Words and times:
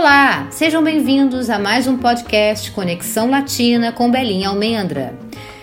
Olá, 0.00 0.48
sejam 0.50 0.82
bem-vindos 0.82 1.50
a 1.50 1.58
mais 1.58 1.86
um 1.86 1.98
podcast 1.98 2.70
Conexão 2.70 3.28
Latina 3.28 3.92
com 3.92 4.10
Belinha 4.10 4.48
Almendra. 4.48 5.14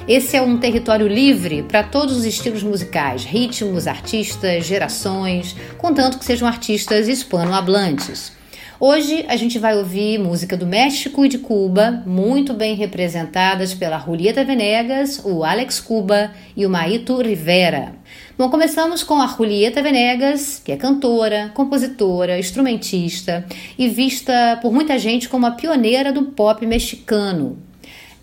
Esse 0.08 0.38
é 0.38 0.42
um 0.44 0.60
território 0.60 1.08
livre 1.08 1.64
para 1.64 1.82
todos 1.82 2.16
os 2.16 2.24
estilos 2.24 2.62
musicais, 2.62 3.26
ritmos, 3.26 3.88
artistas, 3.88 4.64
gerações, 4.64 5.56
contanto 5.80 6.20
que 6.20 6.24
sejam 6.24 6.48
artistas 6.48 7.08
hispanohablantes. 7.08 8.37
Hoje 8.80 9.26
a 9.28 9.36
gente 9.36 9.58
vai 9.58 9.76
ouvir 9.76 10.20
música 10.20 10.56
do 10.56 10.68
México 10.68 11.26
e 11.26 11.28
de 11.28 11.40
Cuba, 11.40 12.04
muito 12.06 12.54
bem 12.54 12.76
representadas 12.76 13.74
pela 13.74 13.98
Julieta 13.98 14.46
Venegas, 14.46 15.20
o 15.26 15.44
Alex 15.44 15.80
Cuba 15.80 16.30
e 16.56 16.64
o 16.64 16.70
Maito 16.70 17.20
Rivera. 17.20 17.96
Bom, 18.38 18.52
começamos 18.52 19.02
com 19.02 19.20
a 19.20 19.26
Julieta 19.26 19.82
Venegas, 19.82 20.62
que 20.64 20.72
é 20.72 20.78
cantora, 20.78 21.50
compositora, 21.56 22.38
instrumentista 22.38 23.44
e 23.80 23.88
vista 23.88 24.60
por 24.62 24.72
muita 24.72 25.00
gente 25.00 25.28
como 25.28 25.48
a 25.48 25.52
pioneira 25.52 26.14
do 26.14 26.26
pop 26.26 26.64
mexicano. 26.64 27.58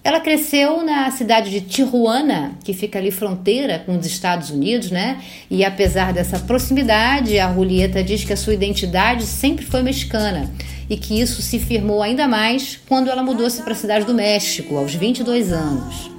Ela 0.05 0.21
cresceu 0.21 0.85
na 0.85 1.11
cidade 1.11 1.51
de 1.51 1.63
Tijuana, 1.63 2.53
que 2.63 2.75
fica 2.75 2.99
ali 2.99 3.11
fronteira 3.11 3.79
com 3.87 3.97
os 3.97 4.05
Estados 4.05 4.51
Unidos, 4.51 4.91
né? 4.91 5.23
E 5.51 5.65
apesar 5.65 6.13
dessa 6.13 6.39
proximidade, 6.39 7.39
a 7.39 7.51
Julieta 7.51 8.05
diz 8.05 8.23
que 8.23 8.35
a 8.35 8.37
sua 8.37 8.53
identidade 8.53 9.25
sempre 9.25 9.65
foi 9.65 9.83
mexicana 9.83 10.51
e 10.91 10.99
que 10.99 11.19
isso 11.19 11.41
se 11.41 11.59
firmou 11.59 12.03
ainda 12.03 12.29
mais 12.29 12.79
quando 12.87 13.09
ela 13.09 13.23
mudou-se 13.23 13.63
para 13.63 13.73
a 13.73 13.77
cidade 13.77 14.05
do 14.05 14.13
México, 14.13 14.77
aos 14.77 14.95
22 14.95 15.51
anos. 15.51 16.11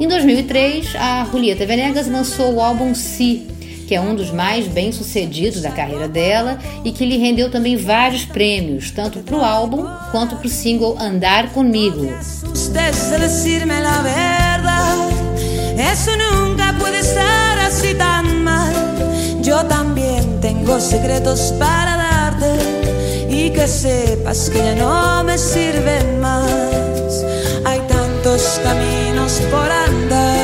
Em 0.00 0.08
2003, 0.08 0.96
a 0.96 1.28
Julieta 1.30 1.66
Venegas 1.66 2.08
lançou 2.08 2.54
o 2.54 2.60
álbum 2.62 2.94
Si, 2.94 3.46
que 3.86 3.94
é 3.94 4.00
um 4.00 4.14
dos 4.14 4.30
mais 4.30 4.66
bem-sucedidos 4.66 5.62
da 5.62 5.70
carreira 5.70 6.08
dela 6.08 6.58
e 6.84 6.90
que 6.90 7.04
lhe 7.04 7.16
rendeu 7.16 7.50
também 7.50 7.76
vários 7.76 8.24
prêmios, 8.24 8.90
tanto 8.90 9.20
para 9.20 9.36
o 9.36 9.44
álbum 9.44 9.86
quanto 10.10 10.36
para 10.36 10.46
o 10.46 10.50
single 10.50 10.96
Andar 10.98 11.52
Comigo. 11.52 12.08
Y 23.36 23.50
que 23.50 23.66
sepas 23.66 24.48
que 24.48 24.58
ya 24.58 24.74
no 24.76 25.24
me 25.24 25.36
sirven 25.36 26.20
más. 26.20 27.24
Hay 27.64 27.80
tantos 27.88 28.60
caminos 28.62 29.40
por 29.50 29.70
andar. 29.70 30.43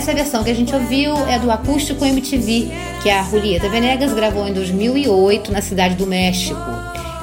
Essa 0.00 0.14
versão 0.14 0.42
que 0.42 0.48
a 0.48 0.54
gente 0.54 0.74
ouviu 0.74 1.14
é 1.26 1.38
do 1.38 1.50
Acústico 1.50 2.06
MTV, 2.06 2.70
que 3.02 3.10
a 3.10 3.22
Julieta 3.22 3.68
Venegas 3.68 4.14
gravou 4.14 4.48
em 4.48 4.52
2008 4.54 5.52
na 5.52 5.60
cidade 5.60 5.94
do 5.94 6.06
México. 6.06 6.58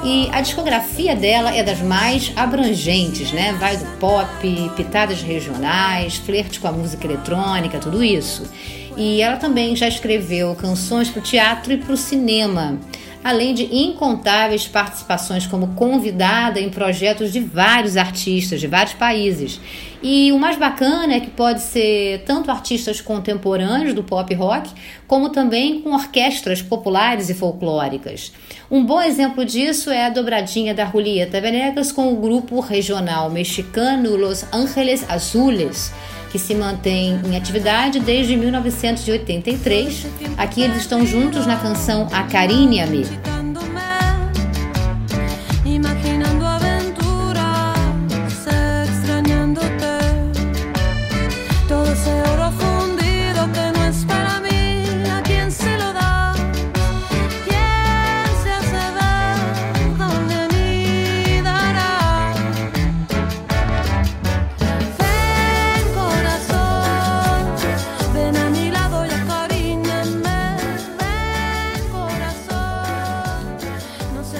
E 0.04 0.28
a 0.30 0.40
discografia 0.40 1.16
dela 1.16 1.52
é 1.52 1.64
das 1.64 1.80
mais 1.80 2.32
abrangentes, 2.36 3.32
né? 3.32 3.52
Vai 3.58 3.76
do 3.76 3.84
pop, 3.98 4.70
pitadas 4.76 5.22
regionais, 5.22 6.18
flerte 6.18 6.60
com 6.60 6.68
a 6.68 6.72
música 6.72 7.04
eletrônica, 7.04 7.80
tudo 7.80 8.04
isso. 8.04 8.48
E 8.96 9.20
ela 9.20 9.38
também 9.38 9.74
já 9.74 9.88
escreveu 9.88 10.54
canções 10.54 11.10
para 11.10 11.18
o 11.18 11.22
teatro 11.22 11.72
e 11.72 11.78
para 11.78 11.92
o 11.92 11.96
cinema, 11.96 12.78
além 13.24 13.54
de 13.54 13.64
incontáveis 13.74 14.68
participações 14.68 15.48
como 15.48 15.74
convidada 15.74 16.60
em 16.60 16.70
projetos 16.70 17.32
de 17.32 17.40
vários 17.40 17.96
artistas 17.96 18.60
de 18.60 18.68
vários 18.68 18.94
países. 18.94 19.60
E 20.02 20.30
o 20.32 20.38
mais 20.38 20.56
bacana 20.56 21.14
é 21.14 21.20
que 21.20 21.30
pode 21.30 21.60
ser 21.60 22.22
tanto 22.24 22.50
artistas 22.50 23.00
contemporâneos 23.00 23.94
do 23.94 24.04
pop 24.04 24.32
rock, 24.34 24.70
como 25.06 25.30
também 25.30 25.82
com 25.82 25.92
orquestras 25.92 26.62
populares 26.62 27.28
e 27.28 27.34
folclóricas. 27.34 28.32
Um 28.70 28.84
bom 28.84 29.00
exemplo 29.00 29.44
disso 29.44 29.90
é 29.90 30.06
a 30.06 30.10
dobradinha 30.10 30.72
da 30.72 30.86
Julieta 30.86 31.40
Venegas 31.40 31.90
com 31.90 32.12
o 32.12 32.16
grupo 32.16 32.60
regional 32.60 33.28
mexicano 33.30 34.16
Los 34.16 34.44
Ángeles 34.52 35.08
Azules 35.08 35.92
que 36.30 36.38
se 36.38 36.54
mantém 36.54 37.18
em 37.24 37.36
atividade 37.36 38.00
desde 38.00 38.36
1983. 38.36 40.06
Aqui 40.36 40.62
eles 40.62 40.78
estão 40.78 41.06
juntos 41.06 41.46
na 41.46 41.56
canção 41.56 42.06
Acarinha-me. 42.12 43.37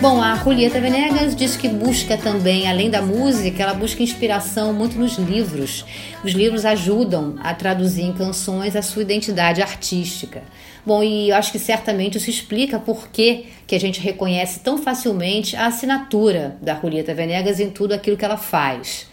Bom, 0.00 0.22
a 0.22 0.36
Julieta 0.36 0.80
Venegas 0.80 1.34
diz 1.34 1.56
que 1.56 1.68
busca 1.68 2.16
também, 2.16 2.68
além 2.68 2.88
da 2.88 3.02
música, 3.02 3.64
ela 3.64 3.74
busca 3.74 4.00
inspiração 4.00 4.72
muito 4.72 4.96
nos 4.96 5.18
livros. 5.18 5.84
Os 6.22 6.30
livros 6.30 6.64
ajudam 6.64 7.34
a 7.42 7.52
traduzir 7.52 8.02
em 8.02 8.12
canções 8.12 8.76
a 8.76 8.82
sua 8.82 9.02
identidade 9.02 9.60
artística. 9.60 10.44
Bom, 10.86 11.02
e 11.02 11.30
eu 11.30 11.36
acho 11.36 11.50
que 11.50 11.58
certamente 11.58 12.16
isso 12.16 12.30
explica 12.30 12.78
por 12.78 13.08
que, 13.08 13.46
que 13.66 13.74
a 13.74 13.80
gente 13.80 13.98
reconhece 13.98 14.60
tão 14.60 14.78
facilmente 14.78 15.56
a 15.56 15.66
assinatura 15.66 16.56
da 16.62 16.76
Julieta 16.76 17.12
Venegas 17.12 17.58
em 17.58 17.68
tudo 17.68 17.92
aquilo 17.92 18.16
que 18.16 18.24
ela 18.24 18.36
faz. 18.36 19.08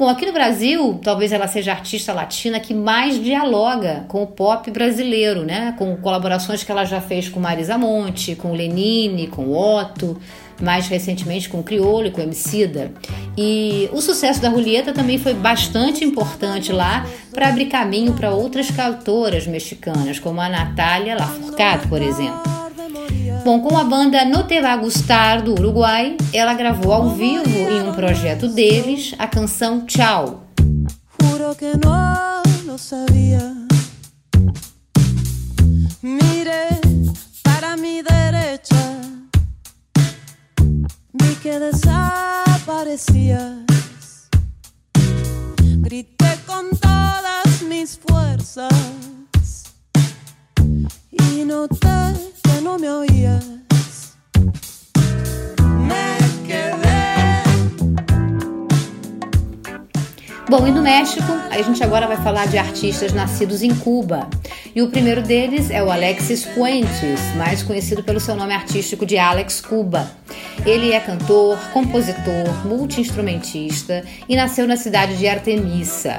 Bom, 0.00 0.08
aqui 0.08 0.24
no 0.24 0.32
Brasil, 0.32 0.98
talvez 1.04 1.30
ela 1.30 1.46
seja 1.46 1.72
a 1.72 1.74
artista 1.74 2.14
latina 2.14 2.58
que 2.58 2.72
mais 2.72 3.22
dialoga 3.22 4.06
com 4.08 4.22
o 4.22 4.26
pop 4.26 4.70
brasileiro, 4.70 5.44
né? 5.44 5.74
Com 5.76 5.94
colaborações 5.98 6.64
que 6.64 6.72
ela 6.72 6.86
já 6.86 7.02
fez 7.02 7.28
com 7.28 7.38
Marisa 7.38 7.76
Monte, 7.76 8.34
com 8.34 8.54
Lenine, 8.54 9.26
com 9.26 9.52
Otto, 9.52 10.18
mais 10.58 10.88
recentemente 10.88 11.50
com 11.50 11.62
Criolo 11.62 12.06
e 12.06 12.10
com 12.10 12.22
Emicida. 12.22 12.92
E 13.36 13.90
o 13.92 14.00
sucesso 14.00 14.40
da 14.40 14.48
Julieta 14.48 14.94
também 14.94 15.18
foi 15.18 15.34
bastante 15.34 16.02
importante 16.02 16.72
lá 16.72 17.04
para 17.30 17.50
abrir 17.50 17.66
caminho 17.66 18.14
para 18.14 18.30
outras 18.30 18.70
cantoras 18.70 19.46
mexicanas, 19.46 20.18
como 20.18 20.40
a 20.40 20.48
Natália 20.48 21.14
Lafourcade, 21.14 21.88
por 21.88 22.00
exemplo. 22.00 22.59
Bom, 23.44 23.60
com 23.60 23.76
a 23.76 23.84
banda 23.84 24.24
No 24.24 24.44
Te 24.44 24.60
Va 24.60 24.76
Gustar 24.76 25.40
do 25.40 25.52
Uruguai, 25.52 26.16
ela 26.32 26.52
gravou 26.52 26.92
ao 26.92 27.10
vivo 27.10 27.48
em 27.48 27.80
um 27.80 27.94
projeto 27.94 28.48
deles 28.48 29.14
a 29.18 29.26
canção 29.26 29.86
Tchau. 29.86 30.46
Juro 31.22 31.54
que 31.54 31.72
no 31.76 32.42
lo 32.66 32.76
sabía. 32.76 33.54
Mire 36.02 36.80
para 37.42 37.78
mi 37.78 38.02
derecha. 38.02 39.00
Vi 41.14 41.34
que 41.36 41.58
desaparecías. 41.58 44.28
Grité 45.78 46.38
con 46.46 46.68
todas 46.78 47.62
mis 47.62 47.98
fuerzas. 47.98 48.68
Y 51.10 51.44
no 51.46 51.66
me 51.82 52.39
oías. 52.88 53.44
Me 55.86 56.46
quedé. 56.46 57.10
Bom, 60.48 60.66
e 60.66 60.70
no 60.70 60.82
México, 60.82 61.32
a 61.50 61.62
gente 61.62 61.82
agora 61.82 62.06
vai 62.06 62.16
falar 62.16 62.46
de 62.46 62.58
artistas 62.58 63.12
nascidos 63.12 63.62
em 63.62 63.74
Cuba. 63.74 64.28
E 64.74 64.82
o 64.82 64.88
primeiro 64.88 65.22
deles 65.22 65.70
é 65.70 65.82
o 65.82 65.90
Alexis 65.90 66.44
Puentes, 66.44 67.20
mais 67.36 67.62
conhecido 67.62 68.02
pelo 68.02 68.20
seu 68.20 68.36
nome 68.36 68.54
artístico 68.54 69.04
de 69.04 69.18
Alex 69.18 69.60
Cuba. 69.60 70.10
Ele 70.64 70.92
é 70.92 71.00
cantor, 71.00 71.58
compositor, 71.72 72.66
multiinstrumentista 72.66 74.04
e 74.28 74.36
nasceu 74.36 74.66
na 74.66 74.76
cidade 74.76 75.16
de 75.16 75.26
Artemisa. 75.26 76.18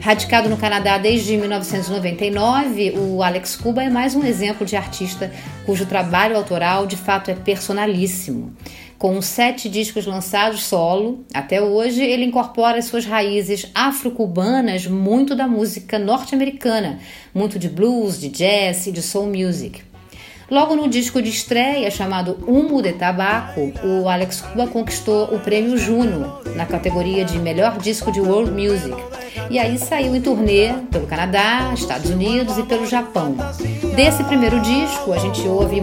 Radicado 0.00 0.48
no 0.48 0.56
Canadá 0.56 0.96
desde 0.96 1.36
1999, 1.36 2.94
o 2.96 3.22
Alex 3.22 3.54
Cuba 3.54 3.82
é 3.82 3.90
mais 3.90 4.14
um 4.14 4.24
exemplo 4.24 4.64
de 4.64 4.74
artista 4.74 5.30
cujo 5.66 5.84
trabalho 5.84 6.36
autoral 6.36 6.86
de 6.86 6.96
fato 6.96 7.30
é 7.30 7.34
personalíssimo. 7.34 8.54
Com 8.96 9.20
sete 9.20 9.68
discos 9.68 10.06
lançados 10.06 10.62
solo, 10.62 11.22
até 11.34 11.60
hoje 11.60 12.02
ele 12.02 12.24
incorpora 12.24 12.80
suas 12.80 13.04
raízes 13.04 13.70
afro-cubanas 13.74 14.86
muito 14.86 15.34
da 15.34 15.46
música 15.46 15.98
norte-americana, 15.98 16.98
muito 17.34 17.58
de 17.58 17.68
blues, 17.68 18.18
de 18.18 18.30
jazz 18.30 18.86
e 18.86 18.92
de 18.92 19.02
soul 19.02 19.26
music. 19.26 19.82
Logo 20.50 20.74
no 20.74 20.88
disco 20.88 21.20
de 21.20 21.28
estreia, 21.28 21.90
chamado 21.90 22.42
Humo 22.46 22.80
de 22.80 22.94
Tabaco, 22.94 23.70
o 23.84 24.08
Alex 24.08 24.40
Cuba 24.40 24.66
conquistou 24.66 25.34
o 25.34 25.38
prêmio 25.38 25.76
Juno 25.76 26.40
na 26.56 26.64
categoria 26.64 27.22
de 27.22 27.38
melhor 27.38 27.78
disco 27.78 28.10
de 28.10 28.20
world 28.20 28.50
music 28.50 28.96
e 29.50 29.58
aí 29.58 29.78
saiu 29.78 30.14
em 30.14 30.20
turnê 30.20 30.72
pelo 30.90 31.06
Canadá, 31.06 31.72
Estados 31.74 32.10
Unidos 32.10 32.58
e 32.58 32.62
pelo 32.62 32.86
Japão. 32.86 33.36
Desse 33.94 34.22
primeiro 34.24 34.60
disco, 34.60 35.12
a 35.12 35.18
gente 35.18 35.46
ouve 35.46 35.80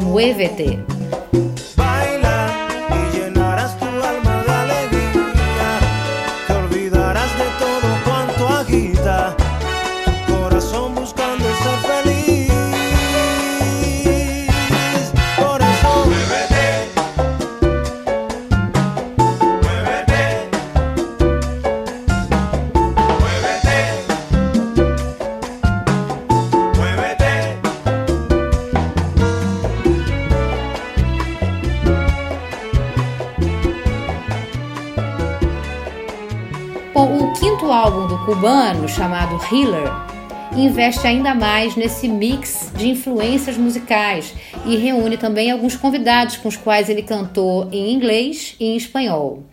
Cubano 38.25 38.87
chamado 38.87 39.39
Healer 39.51 40.17
investe 40.55 41.05
ainda 41.05 41.35
mais 41.35 41.75
nesse 41.75 42.07
mix 42.07 42.71
de 42.75 42.89
influências 42.89 43.57
musicais 43.57 44.33
e 44.65 44.75
reúne 44.75 45.17
também 45.17 45.51
alguns 45.51 45.75
convidados 45.75 46.37
com 46.37 46.47
os 46.47 46.57
quais 46.57 46.89
ele 46.89 47.01
cantou 47.01 47.69
em 47.71 47.93
inglês 47.93 48.55
e 48.59 48.65
em 48.65 48.77
espanhol. 48.77 49.43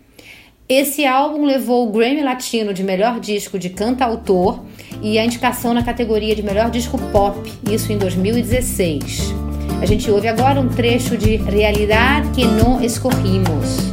Esse 0.68 1.04
álbum 1.04 1.44
levou 1.44 1.86
o 1.86 1.92
Grammy 1.92 2.22
Latino 2.22 2.72
de 2.72 2.82
melhor 2.82 3.20
disco 3.20 3.58
de 3.58 3.68
cantautor 3.68 4.60
e 5.02 5.18
a 5.18 5.24
indicação 5.24 5.74
na 5.74 5.82
categoria 5.82 6.34
de 6.34 6.42
melhor 6.42 6.70
disco 6.70 6.96
pop, 7.12 7.52
isso 7.70 7.92
em 7.92 7.98
2016. 7.98 9.34
A 9.82 9.86
gente 9.86 10.10
ouve 10.10 10.26
agora 10.26 10.58
um 10.58 10.68
trecho 10.68 11.18
de 11.18 11.36
Realidade 11.36 12.30
que 12.30 12.46
não 12.46 12.82
escorrimos. 12.82 13.92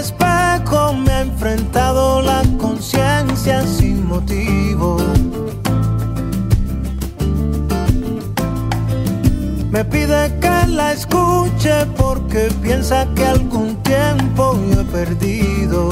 Espejo 0.00 0.41
me 0.52 1.10
ha 1.10 1.20
enfrentado 1.22 2.20
la 2.20 2.42
conciencia 2.58 3.66
sin 3.66 4.06
motivo. 4.06 4.98
Me 9.70 9.82
pide 9.82 10.30
que 10.40 10.66
la 10.68 10.92
escuche 10.92 11.86
porque 11.96 12.50
piensa 12.62 13.08
que 13.14 13.24
algún 13.24 13.76
tiempo 13.82 14.58
yo 14.70 14.82
he 14.82 14.84
perdido. 14.84 15.88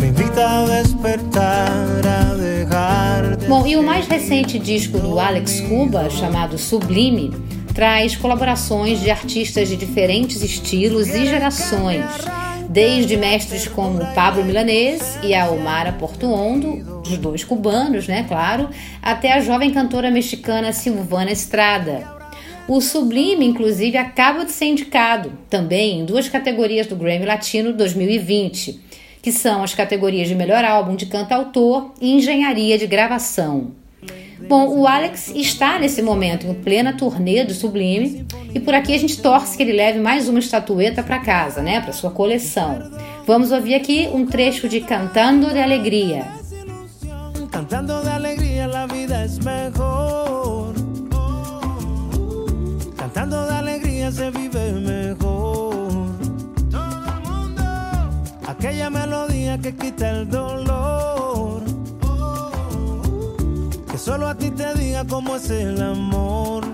Me 0.00 0.08
invita 0.08 0.62
a 0.62 0.66
despertar, 0.66 2.06
a 2.06 2.34
dejar. 2.34 3.36
De 3.36 3.46
Bom, 3.46 3.64
e 3.64 3.76
o 3.76 3.82
mais 3.84 4.08
recente 4.08 4.58
disco 4.58 4.98
do 4.98 5.20
Alex 5.20 5.60
Cuba, 5.60 6.08
chamado 6.08 6.58
Sublime, 6.58 7.30
traz 7.76 8.16
colaborações 8.16 9.02
de 9.02 9.10
artistas 9.10 9.68
de 9.68 9.76
diferentes 9.76 10.42
estilos 10.42 11.08
e 11.14 11.26
gerações, 11.26 12.06
desde 12.70 13.18
mestres 13.18 13.68
como 13.68 13.98
Pablo 14.14 14.42
Milanês 14.42 15.18
e 15.22 15.34
a 15.34 15.50
Omara 15.50 15.92
Portuondo, 15.92 17.02
os 17.02 17.18
dois 17.18 17.44
cubanos, 17.44 18.08
né, 18.08 18.24
claro, 18.26 18.70
até 19.02 19.34
a 19.34 19.40
jovem 19.40 19.74
cantora 19.74 20.10
mexicana 20.10 20.72
Silvana 20.72 21.30
Estrada. 21.30 22.16
O 22.66 22.80
Sublime, 22.80 23.44
inclusive, 23.44 23.98
acaba 23.98 24.46
de 24.46 24.52
ser 24.52 24.64
indicado 24.64 25.30
também 25.50 26.00
em 26.00 26.06
duas 26.06 26.30
categorias 26.30 26.86
do 26.86 26.96
Grammy 26.96 27.26
Latino 27.26 27.74
2020, 27.74 28.80
que 29.20 29.30
são 29.30 29.62
as 29.62 29.74
categorias 29.74 30.28
de 30.28 30.34
melhor 30.34 30.64
álbum 30.64 30.96
de 30.96 31.04
cantautor 31.04 31.92
e 32.00 32.14
engenharia 32.14 32.78
de 32.78 32.86
gravação. 32.86 33.72
Bom, 34.48 34.78
o 34.78 34.86
Alex 34.86 35.28
está 35.34 35.78
nesse 35.78 36.02
momento 36.02 36.46
em 36.46 36.54
plena 36.54 36.92
turnê 36.92 37.44
do 37.44 37.54
Sublime 37.54 38.26
e 38.54 38.60
por 38.60 38.74
aqui 38.74 38.94
a 38.94 38.98
gente 38.98 39.20
torce 39.20 39.56
que 39.56 39.62
ele 39.62 39.72
leve 39.72 39.98
mais 39.98 40.28
uma 40.28 40.38
estatueta 40.38 41.02
para 41.02 41.18
casa, 41.20 41.62
né, 41.62 41.80
para 41.80 41.92
sua 41.92 42.10
coleção. 42.10 42.90
Vamos 43.26 43.50
ouvir 43.50 43.74
aqui 43.74 44.08
um 44.12 44.26
trecho 44.26 44.68
de 44.68 44.80
Cantando 44.80 45.50
de 45.52 45.58
Alegria. 45.58 46.26
Cantando 47.50 48.02
de 48.02 48.08
alegria 48.10 48.66
la 48.66 48.86
vida 48.86 49.24
es 49.24 49.38
mejor. 49.38 50.74
Cantando 52.96 53.46
de 53.46 53.52
alegria 53.52 54.12
se 54.12 54.30
vive 54.30 54.72
mejor. 54.72 55.72
Todo 56.70 57.12
mundo. 57.24 57.62
Aquella 58.46 58.90
melodía 58.90 59.58
que 59.58 59.72
quita 59.72 60.10
el 60.10 60.28
dolor. 60.28 61.45
Solo 64.06 64.28
a 64.28 64.36
ti 64.36 64.52
te 64.52 64.72
diga 64.74 65.04
cómo 65.04 65.34
es 65.34 65.50
el 65.50 65.82
amor. 65.82 66.64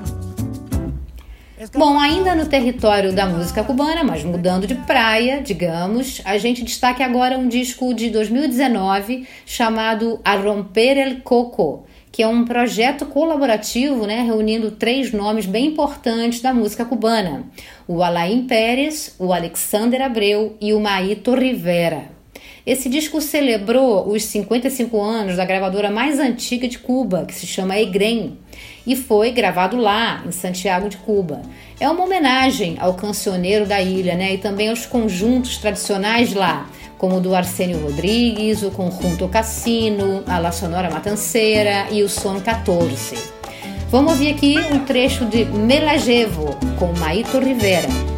Bom, 1.73 1.99
ainda 1.99 2.35
no 2.35 2.45
território 2.45 3.11
da 3.11 3.25
música 3.25 3.65
cubana, 3.65 4.05
mas 4.05 4.23
mudando 4.23 4.67
de 4.67 4.75
praia, 4.75 5.41
digamos, 5.41 6.21
a 6.27 6.37
gente 6.37 6.63
destaca 6.63 7.03
agora 7.03 7.39
um 7.39 7.49
disco 7.49 7.95
de 7.95 8.11
2019 8.11 9.27
chamado 9.47 10.21
A 10.23 10.37
Romper 10.37 10.99
el 10.99 11.23
Coco, 11.23 11.87
que 12.11 12.23
é 12.23 12.29
um 12.29 12.45
projeto 12.45 13.07
colaborativo, 13.07 14.07
né, 14.07 14.21
reunindo 14.21 14.71
três 14.71 15.11
nomes 15.11 15.47
bem 15.47 15.69
importantes 15.69 16.43
da 16.43 16.53
música 16.53 16.85
cubana: 16.85 17.45
o 17.89 18.03
Alain 18.03 18.47
Pérez, 18.47 19.17
o 19.19 19.33
Alexander 19.33 20.03
Abreu 20.03 20.55
e 20.61 20.75
o 20.75 20.81
Maito 20.81 21.35
Rivera. 21.35 22.22
Esse 22.65 22.89
disco 22.89 23.21
celebrou 23.21 24.09
os 24.09 24.25
55 24.25 25.01
anos 25.01 25.37
da 25.37 25.45
gravadora 25.45 25.91
mais 25.91 26.21
antiga 26.21 26.69
de 26.69 26.79
Cuba, 26.79 27.25
que 27.27 27.35
se 27.35 27.47
chama 27.47 27.79
Egrem, 27.79 28.39
e 28.87 28.95
foi 28.95 29.33
gravado 29.33 29.77
lá, 29.77 30.23
em 30.27 30.31
Santiago 30.31 30.89
de 30.89 30.97
Cuba. 30.99 31.43
É 31.81 31.89
uma 31.89 32.05
homenagem 32.05 32.77
ao 32.79 32.95
cancioneiro 32.95 33.67
da 33.67 33.83
ilha, 33.83 34.15
né, 34.15 34.35
e 34.35 34.39
também 34.39 34.71
aos 34.71 34.87
conjuntos 34.87 35.59
tradicionais 35.59 36.35
lá, 36.35 36.69
como 36.99 37.17
o 37.17 37.21
do 37.21 37.35
Arsenio 37.35 37.81
Rodrigues, 37.81 38.63
o 38.63 38.71
Conjunto 38.71 39.27
Cassino, 39.27 40.23
a 40.25 40.39
La 40.39 40.53
Sonora 40.53 40.89
Matanceira 40.89 41.89
e 41.91 42.01
o 42.05 42.09
Son 42.09 42.41
14. 42.41 43.17
Vamos 43.91 44.13
ouvir 44.13 44.31
aqui 44.31 44.57
um 44.73 44.85
trecho 44.85 45.27
de 45.27 45.45
Melagevo, 45.45 46.57
com 46.79 46.97
Maito 46.99 47.41
Rivera. 47.41 48.12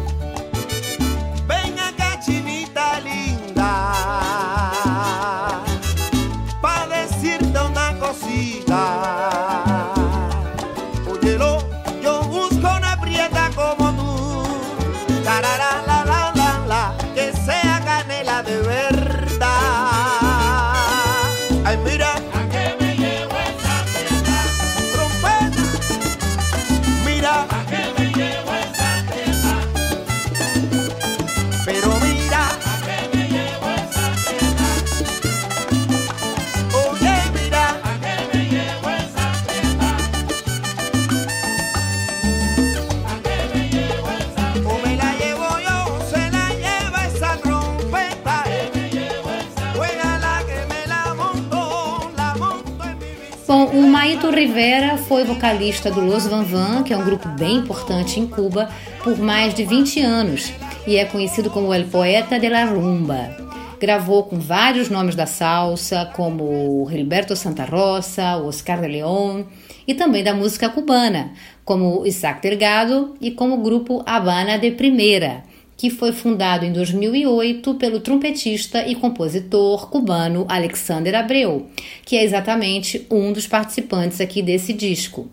O 53.47 53.81
Maito 53.83 54.31
Rivera 54.31 54.97
foi 54.97 55.23
vocalista 55.23 55.91
do 55.91 56.01
Los 56.01 56.25
Van 56.25 56.43
Van, 56.43 56.81
que 56.81 56.91
é 56.91 56.97
um 56.97 57.05
grupo 57.05 57.29
bem 57.29 57.57
importante 57.57 58.19
em 58.19 58.25
Cuba, 58.25 58.69
por 59.03 59.19
mais 59.19 59.53
de 59.53 59.63
20 59.63 60.01
anos 60.01 60.51
e 60.87 60.97
é 60.97 61.05
conhecido 61.05 61.51
como 61.51 61.71
El 61.71 61.85
Poeta 61.85 62.39
de 62.39 62.49
la 62.49 62.65
Rumba. 62.65 63.37
Gravou 63.79 64.23
com 64.23 64.39
vários 64.39 64.89
nomes 64.89 65.15
da 65.15 65.27
salsa, 65.27 66.11
como 66.15 66.87
Gilberto 66.89 67.35
Santa 67.35 67.65
Rosa, 67.65 68.37
Oscar 68.37 68.81
de 68.81 68.87
León, 68.87 69.43
e 69.87 69.93
também 69.93 70.23
da 70.23 70.33
música 70.33 70.69
cubana, 70.69 71.31
como 71.63 72.03
Isaac 72.05 72.41
Delgado 72.41 73.15
e 73.21 73.29
como 73.29 73.55
o 73.55 73.61
grupo 73.61 74.01
Habana 74.07 74.57
de 74.57 74.71
Primeira 74.71 75.43
que 75.77 75.89
foi 75.89 76.11
fundado 76.11 76.65
em 76.65 76.71
2008 76.71 77.75
pelo 77.75 77.99
trompetista 77.99 78.87
e 78.87 78.95
compositor 78.95 79.89
cubano 79.89 80.45
Alexander 80.47 81.15
Abreu, 81.15 81.67
que 82.03 82.15
é 82.15 82.23
exatamente 82.23 83.05
um 83.11 83.33
dos 83.33 83.47
participantes 83.47 84.21
aqui 84.21 84.41
desse 84.41 84.73
disco. 84.73 85.29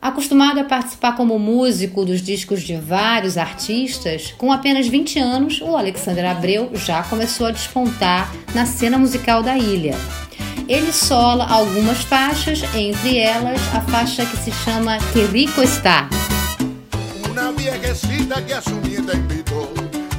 Acostumado 0.00 0.60
a 0.60 0.64
participar 0.64 1.16
como 1.16 1.38
músico 1.38 2.04
dos 2.04 2.20
discos 2.20 2.62
de 2.62 2.76
vários 2.76 3.36
artistas, 3.36 4.32
com 4.36 4.52
apenas 4.52 4.86
20 4.86 5.18
anos, 5.18 5.60
o 5.60 5.76
Alexander 5.76 6.26
Abreu 6.26 6.70
já 6.74 7.02
começou 7.02 7.46
a 7.46 7.50
despontar 7.50 8.32
na 8.54 8.66
cena 8.66 8.98
musical 8.98 9.42
da 9.42 9.56
ilha. 9.56 9.94
Ele 10.68 10.92
sola 10.92 11.46
algumas 11.46 11.98
faixas, 11.98 12.62
entre 12.74 13.18
elas 13.18 13.60
a 13.74 13.80
faixa 13.80 14.26
que 14.26 14.36
se 14.36 14.52
chama 14.52 14.98
Que 15.12 15.24
Rico 15.24 15.62
Está. 15.62 16.08
Viejecita 17.68 18.46
que 18.46 18.54
a 18.54 18.62
su 18.62 18.80
nieta 18.80 19.12
invitó 19.12 19.68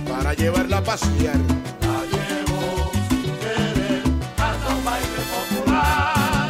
para 0.09 0.33
llevarla 0.33 0.79
a 0.79 0.83
pasear. 0.83 1.37
La 1.79 2.03
llevo 2.11 2.91
sin 3.07 3.31
querer 3.39 4.03
hasta 4.37 4.75
un 4.75 4.83
baile 4.83 5.21
popular. 5.31 6.49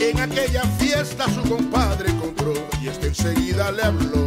En 0.00 0.18
aquella 0.18 0.62
fiesta 0.80 1.26
su 1.32 1.48
compadre 1.48 2.10
encontró 2.10 2.52
y 2.82 2.88
este 2.88 3.06
enseguida 3.06 3.70
le 3.70 3.82
habló. 3.84 4.22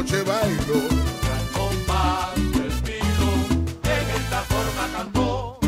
Noche 0.00 0.16
del 0.16 0.24
en 3.84 4.06
esta 4.16 4.40
forma 4.48 4.88
cantó. 4.96 5.58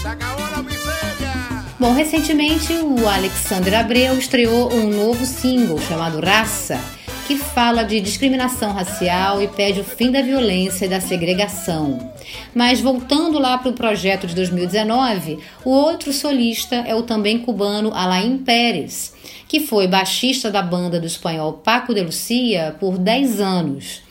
Se 0.00 0.14
miseria. 0.62 1.64
Bom, 1.78 1.94
recentemente 1.94 2.72
o 2.74 3.08
Alexandre 3.08 3.74
Abreu 3.74 4.16
estreou 4.16 4.72
um 4.72 4.90
novo 4.90 5.26
single 5.26 5.80
chamado 5.80 6.20
Raça, 6.20 6.78
que 7.26 7.36
fala 7.36 7.82
de 7.84 8.00
discriminação 8.00 8.72
racial 8.72 9.40
e 9.40 9.48
pede 9.48 9.80
o 9.80 9.84
fim 9.84 10.10
da 10.10 10.22
violência 10.22 10.86
e 10.86 10.88
da 10.88 11.00
segregação. 11.00 12.12
Mas 12.54 12.80
voltando 12.80 13.38
lá 13.38 13.58
para 13.58 13.70
o 13.70 13.74
projeto 13.74 14.26
de 14.26 14.34
2019, 14.34 15.38
o 15.64 15.70
outro 15.70 16.12
solista 16.12 16.76
é 16.76 16.94
o 16.94 17.02
também 17.02 17.38
cubano 17.38 17.92
Alain 17.94 18.38
Pérez, 18.38 19.14
que 19.48 19.60
foi 19.60 19.86
baixista 19.86 20.50
da 20.50 20.62
banda 20.62 20.98
do 20.98 21.06
espanhol 21.06 21.54
Paco 21.54 21.94
de 21.94 22.00
Lucia 22.00 22.74
por 22.80 22.98
10 22.98 23.40
anos. 23.40 24.02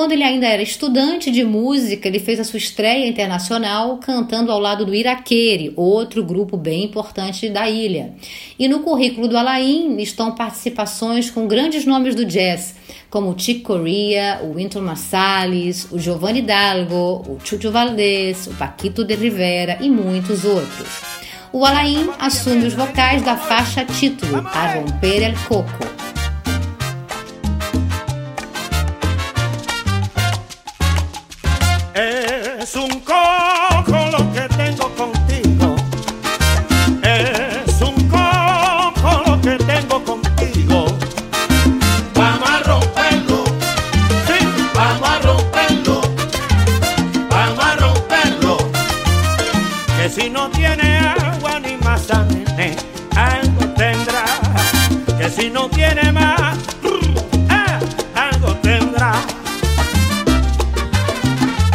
Quando 0.00 0.12
ele 0.12 0.24
ainda 0.24 0.46
era 0.46 0.62
estudante 0.62 1.30
de 1.30 1.44
música, 1.44 2.08
ele 2.08 2.18
fez 2.18 2.40
a 2.40 2.44
sua 2.44 2.56
estreia 2.56 3.06
internacional 3.06 3.98
cantando 3.98 4.50
ao 4.50 4.58
lado 4.58 4.86
do 4.86 4.94
Iraquere, 4.94 5.74
outro 5.76 6.24
grupo 6.24 6.56
bem 6.56 6.84
importante 6.84 7.50
da 7.50 7.68
ilha. 7.68 8.14
E 8.58 8.66
no 8.66 8.80
currículo 8.80 9.28
do 9.28 9.36
Alain 9.36 10.00
estão 10.00 10.34
participações 10.34 11.30
com 11.30 11.46
grandes 11.46 11.84
nomes 11.84 12.14
do 12.14 12.24
jazz, 12.24 12.76
como 13.10 13.38
Chick 13.38 13.60
Corea, 13.60 14.40
o 14.42 14.54
Wynton 14.54 14.80
Marsalis, 14.80 15.86
o 15.92 15.98
Giovanni 15.98 16.38
Hidalgo, 16.38 17.22
o 17.28 17.38
Chucho 17.44 17.70
Valdés, 17.70 18.46
o 18.46 18.54
Paquito 18.54 19.04
de 19.04 19.14
Rivera 19.14 19.76
e 19.82 19.90
muitos 19.90 20.46
outros. 20.46 20.88
O 21.52 21.62
Alain 21.62 22.08
assume 22.18 22.66
os 22.66 22.72
vocais 22.72 23.22
da 23.22 23.36
faixa 23.36 23.84
título, 23.84 24.38
A 24.38 24.76
Romper 24.76 25.24
el 25.24 25.34
Coco. 25.46 25.99
Tiene 50.52 50.98
agua 50.98 51.60
ni 51.60 51.76
más 51.78 52.02
sangre, 52.02 52.76
algo 53.16 53.66
tendrá. 53.74 54.24
Que 55.18 55.28
si 55.28 55.50
no 55.50 55.68
tiene 55.68 56.12
más, 56.12 56.58
ah, 57.48 57.78
algo 58.14 58.54
tendrá. 58.56 59.12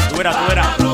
Tú 0.10 0.22
eras, 0.22 0.36
tú 0.46 0.51
eras. 0.51 0.85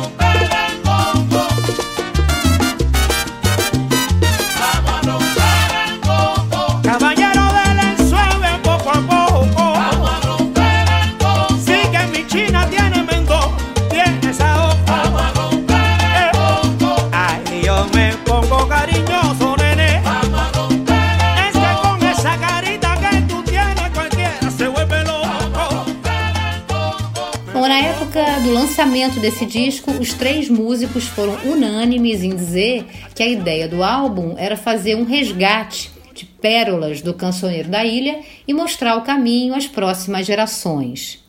Lançamento 28.91 29.21
desse 29.21 29.45
disco, 29.45 29.89
os 29.91 30.13
três 30.13 30.49
músicos 30.49 31.05
foram 31.05 31.33
unânimes 31.45 32.23
em 32.23 32.35
dizer 32.35 32.85
que 33.15 33.23
a 33.23 33.27
ideia 33.27 33.65
do 33.65 33.81
álbum 33.81 34.35
era 34.37 34.57
fazer 34.57 34.95
um 34.95 35.05
resgate 35.05 35.89
de 36.13 36.25
pérolas 36.25 37.01
do 37.01 37.13
cancioneiro 37.13 37.69
da 37.69 37.85
ilha 37.85 38.19
e 38.45 38.53
mostrar 38.53 38.97
o 38.97 39.01
caminho 39.01 39.55
às 39.55 39.65
próximas 39.65 40.25
gerações. 40.25 41.20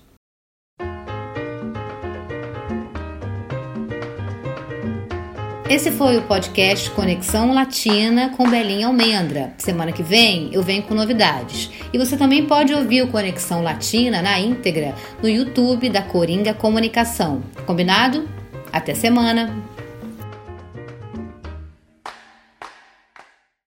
Esse 5.73 5.91
foi 5.91 6.19
o 6.19 6.23
podcast 6.25 6.91
Conexão 6.91 7.55
Latina 7.55 8.29
com 8.37 8.47
Belinha 8.47 8.89
Almendra. 8.89 9.55
Semana 9.57 9.91
que 9.91 10.03
vem 10.03 10.51
eu 10.53 10.63
venho 10.63 10.83
com 10.83 10.93
novidades. 10.93 11.71
E 11.91 11.97
você 11.97 12.15
também 12.15 12.45
pode 12.45 12.75
ouvir 12.75 13.01
o 13.01 13.09
Conexão 13.09 13.63
Latina 13.63 14.21
na 14.21 14.39
íntegra 14.39 14.95
no 15.23 15.29
YouTube 15.31 15.89
da 15.89 16.03
Coringa 16.03 16.53
Comunicação. 16.53 17.43
Combinado? 17.65 18.29
Até 18.71 18.93
semana! 18.93 19.72